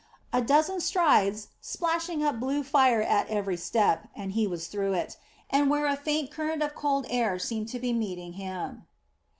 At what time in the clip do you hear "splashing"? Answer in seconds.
1.61-2.23